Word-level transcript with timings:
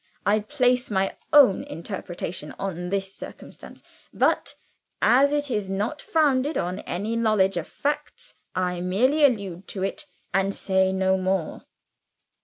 I 0.25 0.39
place 0.39 0.89
my 0.89 1.15
own 1.31 1.63
interpretation 1.65 2.55
on 2.57 2.89
this 2.89 3.13
circumstance; 3.13 3.83
but 4.11 4.55
as 4.99 5.31
it 5.31 5.51
is 5.51 5.69
not 5.69 6.01
founded 6.01 6.57
on 6.57 6.79
any 6.79 7.15
knowledge 7.15 7.55
of 7.55 7.67
facts, 7.67 8.33
I 8.55 8.81
merely 8.81 9.23
allude 9.23 9.67
to 9.67 9.83
it, 9.83 10.07
and 10.33 10.55
say 10.55 10.91
no 10.91 11.19
more." 11.19 11.65